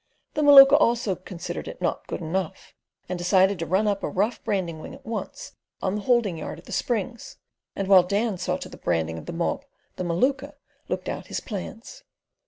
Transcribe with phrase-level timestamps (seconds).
[0.33, 2.73] The Maluka also considered it not "good enough,"
[3.07, 6.39] and decided to run up a rough branding wing at once on to the holding
[6.39, 7.37] yard at the Springs;
[7.75, 9.63] and while Dan saw to the branding of the mob
[9.97, 10.55] the Maluka
[10.89, 12.03] looked out his plans.